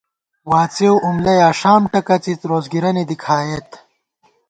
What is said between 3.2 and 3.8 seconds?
کھائیت